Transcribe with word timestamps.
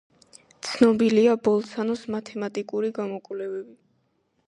ცნობილია 0.67 1.35
ბოლცანოს 1.49 2.03
მათემატიკური 2.17 2.93
გამოკვლევები. 3.01 3.79